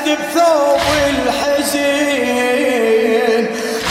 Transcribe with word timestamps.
اذب 0.04 0.18
ثوب 0.34 0.80
الحزين. 1.10 2.44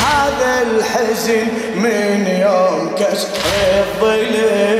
هذا 0.06 0.54
الحزن 0.62 1.48
من 1.76 2.28
يوم 2.42 2.96
كسر 2.96 3.30
الضليع 3.80 4.73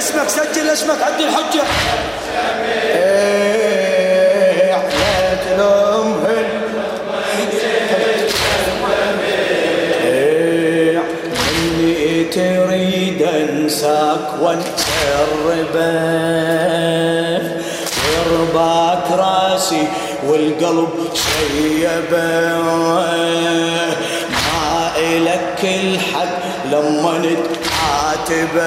اسمك 0.00 0.28
سجل 0.28 0.70
اسمك 0.70 1.02
عد 1.02 1.20
الحجة 1.20 1.62
إيه، 2.94 4.72
لا 4.72 5.34
تلومهن 5.44 6.44
إيه، 10.04 11.02
مني 11.52 12.24
تريد 12.24 13.22
انساك 13.22 14.28
وانسى 14.42 15.00
الربا 15.46 16.20
راسي 19.12 19.88
والقلب 20.26 20.88
شيبه 21.14 22.58
ما 24.30 24.92
إلك 24.96 25.64
الحق 25.64 26.38
لما 26.72 27.36
نتعاتبه 28.30 28.62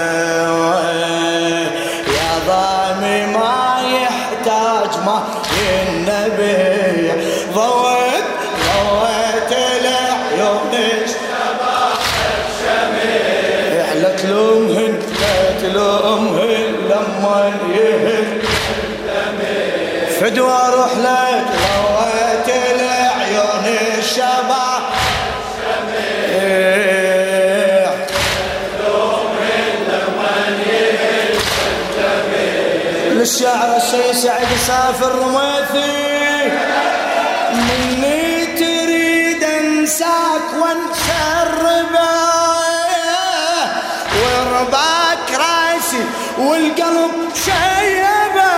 يا 2.14 2.32
ضامي 2.48 3.26
ما 3.26 3.76
يحتاج 3.94 5.04
ما 5.06 5.24
النبي 5.90 7.12
ضوت 7.54 8.24
ضوت 8.66 9.52
العيون 9.52 10.72
لا 14.02 14.16
تلومهن 14.16 15.00
لا 15.22 15.62
تلومهن 15.62 16.76
لما 16.90 17.52
يهل 17.76 18.42
فدوى 20.20 20.52
أروح 20.52 20.98
لك 20.98 21.44
للشاعر 33.24 33.76
السيد 33.76 34.12
سعيد 34.12 34.48
سافر 34.68 35.12
رميثي 35.16 36.52
مني 37.54 38.46
تريد 38.46 39.44
أنساك 39.44 40.48
وانسى 40.62 41.24
الربا 41.44 42.16
ورباك 44.20 45.28
راسي 45.40 46.04
والقلب 46.38 47.12
شيبه. 47.46 48.54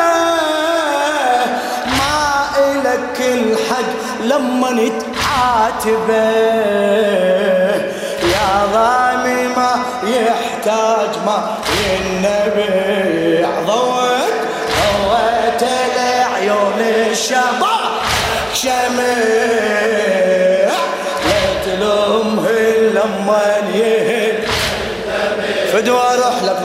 ما 1.98 2.48
إلك 2.58 3.18
الحق 3.20 3.92
لما 4.24 4.70
نتعاتبه. 4.72 6.26
يا 8.34 8.66
ما 8.74 9.86
يحتاج 10.04 11.14
ما 11.26 11.58
النبي 12.00 12.75
الشباب. 17.26 17.96
شمع 18.54 19.18
لا 21.26 21.66
تلومهن 21.66 22.94
لما 22.94 23.44
يهل 23.74 24.48
فدوى 25.74 26.00
أروح 26.00 26.44
لك 26.44 26.60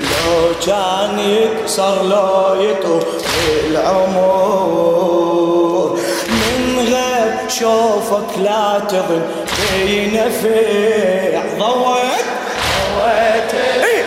لو 0.00 0.54
كان 0.66 1.18
يكسر 1.18 2.02
لو 2.02 2.54
يطوف 2.60 3.04
العمر 3.70 5.12
من 6.28 6.78
غير 6.78 7.48
شوفك 7.48 8.38
لا 8.38 8.78
تظن 8.88 9.22
في 9.46 10.06
نفع 10.06 11.42
ضوت 11.58 11.98
ضوت 12.98 13.54
إيه. 13.84 14.04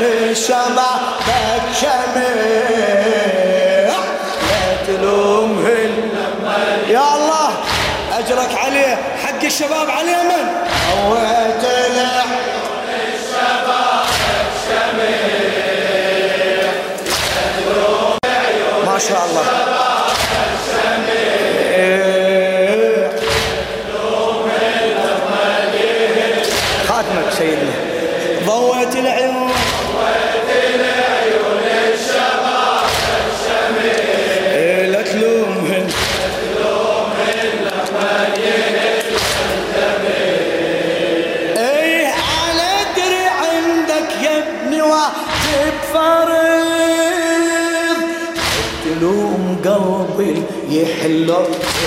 لشبابك 0.00 1.64
شمع 1.80 2.24
لا 3.88 4.76
تلومهن 4.86 5.92
يا 6.88 7.14
الله 7.14 7.50
أجرك 8.18 8.54
عليه 8.64 8.98
حق 9.24 9.44
الشباب 9.44 9.90
على 9.90 10.12
من؟ 10.12 10.44
هويت 10.92 11.33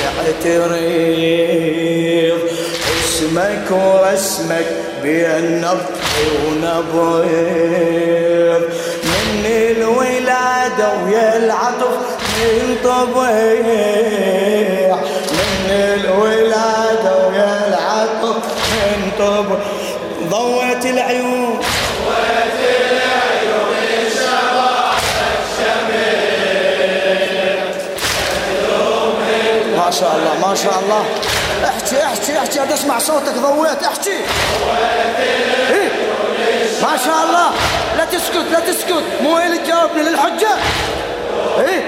يعترض. 0.03 0.77
اسمك 3.05 3.67
ورسمك 3.71 4.65
بين 5.03 5.61
نبض 5.61 5.85
ونبض 6.47 7.25
من 9.03 9.45
الولادة 9.45 10.87
ويا 11.05 11.37
العطف 11.37 11.97
من 12.37 12.75
طبيع 12.83 14.05
من 15.31 15.69
الولادة 15.69 17.27
ويا 17.27 17.53
العطف 17.67 18.43
من 18.71 18.99
طبيع 19.19 19.59
ضوت 20.29 20.83
العيون 20.85 21.59
شاء 29.91 30.15
الله 30.15 30.47
ما 30.47 30.55
شاء 30.55 30.79
الله. 30.79 31.05
احكي 31.65 32.03
احكي 32.03 32.37
احكي 32.37 32.63
ابي 32.63 32.73
اسمع 32.73 32.99
صوتك 32.99 33.33
ضويت 33.33 33.83
احكي. 33.83 34.19
إيه؟ 35.69 35.89
ما 36.81 36.97
شاء 37.05 37.25
الله. 37.27 37.51
لا 37.97 38.05
تسكت 38.05 38.45
لا 38.51 38.59
تسكت. 38.59 39.03
مو 39.21 39.37
اللي 39.37 39.57
تجاوبني 39.57 40.03
للحجة؟ 40.03 40.49
إيه؟ 41.59 41.83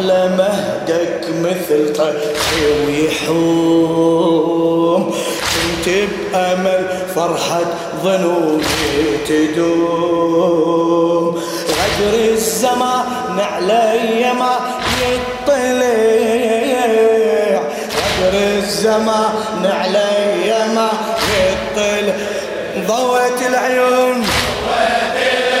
على 0.00 0.22
مهدك 0.38 1.22
مثل 1.42 1.92
طير 1.92 2.20
ويحوم. 2.86 4.22
كنت 5.52 5.86
بأمل 6.32 6.82
فرحة 7.14 7.68
ظنوني 8.04 9.16
تدوم. 9.28 11.24
غدر 11.68 12.14
الزمان 12.32 13.38
علي 13.40 14.32
ما 14.32 14.54
يطلع. 15.02 16.00
غدر 17.96 18.34
الزمان 18.58 19.64
علي 19.64 20.48
ما 20.74 20.90
يطلع. 21.36 22.16
ضوت 22.86 23.40
العيون. 23.48 24.18
ضوت 24.20 25.16
العيون 25.16 25.60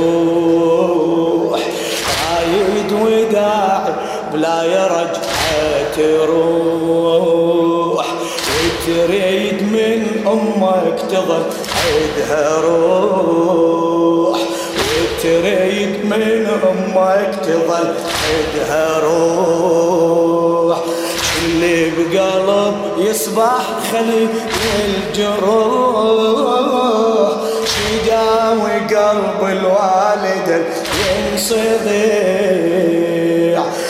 عيدها 11.81 12.45
روح 12.61 14.39
وتريد 15.01 16.05
من 16.05 16.47
أمك 16.69 17.31
تظل 17.43 17.89
عيدها 18.23 18.99
روح 18.99 20.77
اللي 21.45 21.79
بقلب 21.89 22.75
يصبح 22.97 23.63
خلي 23.91 24.27
الجروح. 24.85 26.21
شداوي 27.65 28.75
قلب 28.79 29.41
الوالد 29.41 30.49
ينصدع. 31.01 31.91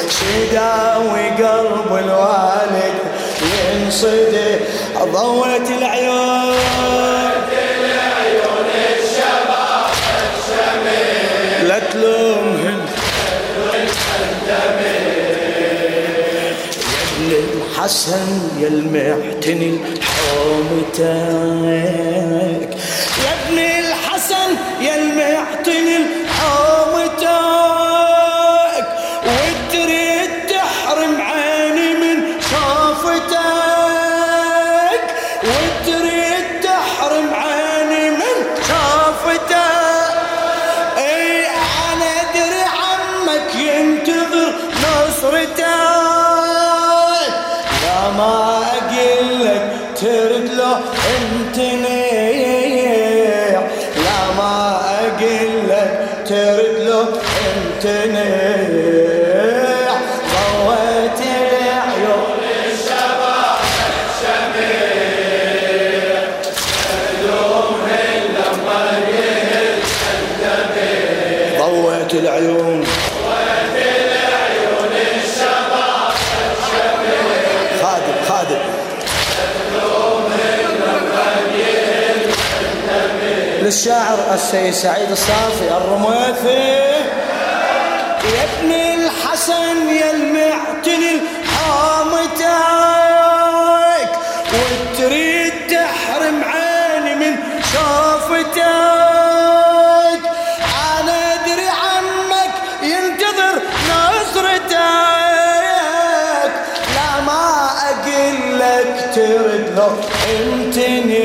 شداوي 0.10 1.26
قلب 1.30 1.90
الوالد 1.90 2.98
ينصدع. 3.42 4.58
ضوت 5.14 5.68
العيون. 5.78 7.01
تلومهن 11.94 12.80
ابن 17.22 17.32
الحسن 17.32 18.30
يا 18.62 18.68
المعتني 18.68 19.72
حومتك. 20.02 21.02
له 50.58 50.80
امتنيع 51.16 52.01
للشاعر 83.82 84.20
السيد 84.34 84.74
سعيد 84.74 85.12
الصافي 85.12 85.78
الرميثي. 85.78 86.82
يا 88.34 88.44
ابن 88.44 88.72
الحسن 88.72 89.90
يا 89.90 90.12
المعتني 90.12 91.22
حامتك 91.52 92.52
وتريد 94.54 95.54
تحرم 95.70 96.44
عيني 96.44 97.16
من 97.16 97.36
شافتك. 97.74 98.62
أنا 101.00 101.18
أدري 101.34 101.70
عمك 101.82 102.54
ينتظر 102.84 103.56
نصرتك 103.90 104.82
لا 106.96 107.10
ما 107.26 107.44
أقلك 107.90 108.94
ترد 109.16 109.66
له 109.76 109.94
امتنيع 110.40 111.21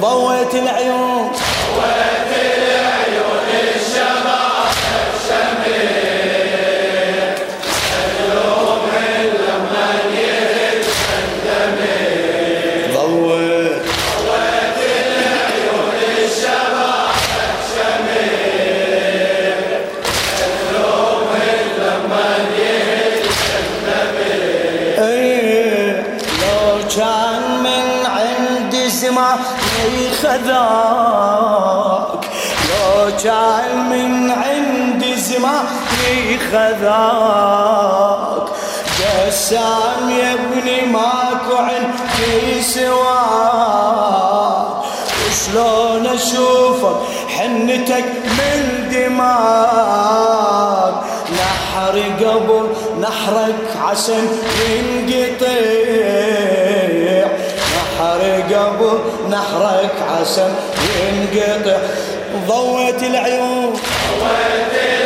ضويت 0.00 0.54
العيون. 0.54 1.30
ضويت 1.76 2.57
الزمان 29.34 29.96
خذاك. 30.22 32.22
لو 32.68 32.92
كان 33.24 33.76
من 33.90 34.12
عند 34.30 35.02
الزمان 35.02 35.66
خذاك. 36.52 38.46
جسام 38.98 40.04
يا 40.10 40.32
ابني 40.32 40.78
ماكو 40.86 41.56
عندي 41.56 42.62
سواك. 42.62 43.88
وشلون 45.28 46.06
أشوفك 46.06 46.96
حنتك 47.28 48.08
من 48.38 48.60
دماغ؟ 48.92 50.92
نحر 51.32 51.96
قبل 52.20 52.66
نحرك 53.00 53.64
عشان 53.84 54.24
ينقطع. 54.70 56.77
نحر 57.98 58.54
قبل 58.54 58.98
نحرك 59.30 59.94
عشان 60.20 60.54
ينقطع. 61.34 61.78
ضوت 62.48 63.02
العيون. 63.02 63.72
ضوت 64.20 64.97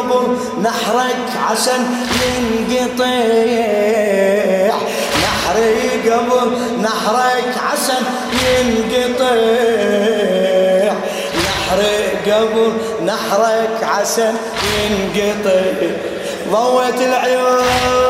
قبل 0.00 0.36
نحرك 0.62 1.30
عشان 1.50 2.06
ينقطع. 2.22 3.04
نحري 5.22 6.10
قبل 6.10 6.58
نحرك 6.82 7.54
عشان 7.72 8.04
ينقطع. 8.46 9.34
نحري 11.44 12.32
قبل 12.32 12.72
نحرك 13.04 13.84
عشان 13.84 14.36
ينقطع. 14.78 15.60
ضوت 16.50 17.00
العيون. 17.00 18.09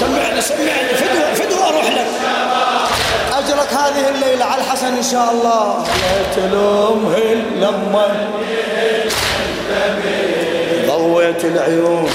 العيون 0.00 0.40
سمعني 0.40 0.40
سمعني 0.40 0.88
فدوة 0.94 1.34
فدوة 1.34 1.68
أروح 1.68 1.86
لك. 1.86 2.06
أجرك 3.38 3.72
هذه 3.72 4.08
الليلة 4.08 4.44
على 4.44 4.62
الحسن 4.62 4.96
إن 4.96 5.02
شاء 5.02 5.30
الله. 5.32 5.84
لا 5.84 6.34
تلومهن 6.36 7.42
لما 7.56 8.28
ضوت 10.86 11.44
العيون. 11.44 12.10